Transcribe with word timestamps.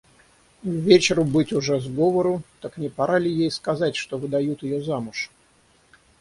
Ввечеру 0.63 1.23
быть 1.25 1.53
уже 1.53 1.79
сговору, 1.79 2.41
так 2.59 2.77
не 2.77 2.89
пора 2.89 3.19
ли 3.19 3.31
ей 3.31 3.51
сказать, 3.51 3.95
что 3.95 4.17
выдают 4.17 4.63
ее 4.63 4.81
замуж? 4.81 5.29